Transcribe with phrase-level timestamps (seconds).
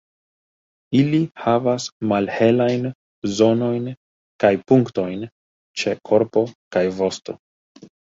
[0.99, 2.89] Ili havas malhelajn
[3.35, 3.93] zonojn
[4.47, 5.29] kaj punktojn
[5.83, 7.43] ĉe korpo kaj vosto.